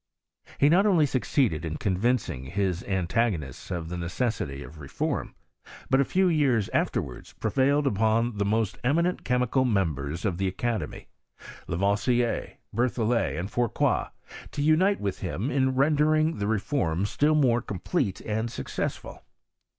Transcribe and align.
He 0.57 0.67
not 0.67 0.87
only 0.87 1.05
succeeded 1.05 1.63
in 1.63 1.77
convincing 1.77 2.45
his 2.45 2.83
antagonists 2.85 3.69
of 3.69 3.89
the 3.89 3.97
necessity 3.99 4.63
of 4.63 4.79
reform; 4.79 5.35
but 5.91 6.01
a 6.01 6.05
few 6.05 6.27
years 6.27 6.69
after 6.69 7.03
wards 7.03 7.33
prevailed 7.33 7.85
upon 7.85 8.39
the 8.39 8.43
most 8.43 8.79
eminent 8.83 9.23
chemical 9.23 9.63
members 9.63 10.25
of 10.25 10.39
the 10.39 10.47
academy, 10.47 11.09
Lavoisier, 11.67 12.53
BerthoUet, 12.75 13.39
and 13.39 13.51
Fourcroy, 13.51 14.07
to 14.51 14.63
unite 14.63 14.99
with 14.99 15.19
him 15.19 15.51
in 15.51 15.75
rendering 15.75 16.39
the 16.39 16.47
re 16.47 16.57
fbrm 16.57 17.05
still 17.05 17.35
more 17.35 17.61
complete 17.61 18.21
and 18.21 18.49
successful. 18.49 19.21